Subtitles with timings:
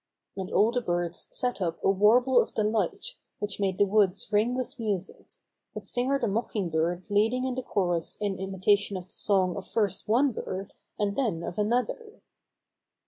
[0.35, 4.55] And all the birds set up a warble of delight, which made the woods ring
[4.55, 5.27] with music,
[5.75, 9.67] with Singer the Mocking Bird leading in the chorus in imitation of the song of
[9.67, 12.19] first one bird and then of another.